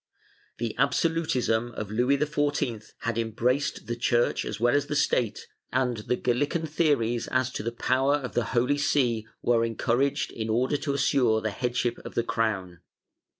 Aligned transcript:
The 0.57 0.75
absolutism 0.79 1.73
of 1.73 1.91
Louis 1.91 2.17
XIV 2.17 2.93
had 3.01 3.19
embraced 3.19 3.85
the 3.85 3.95
Church 3.95 4.45
as 4.45 4.59
well' 4.59 4.73
as 4.75 4.87
the 4.87 4.95
State, 4.95 5.45
and 5.71 5.97
the 5.97 6.15
Galilean 6.15 6.65
theories 6.65 7.27
as 7.27 7.51
to 7.51 7.61
the 7.61 7.71
power 7.71 8.15
of 8.15 8.33
the 8.33 8.45
Holy 8.45 8.79
See 8.79 9.27
were 9.43 9.63
encouraged 9.63 10.31
in 10.31 10.49
order 10.49 10.77
to 10.77 10.95
assure 10.95 11.39
the 11.39 11.51
headship 11.51 11.99
of 11.99 12.15
the 12.15 12.23
crown. 12.23 12.79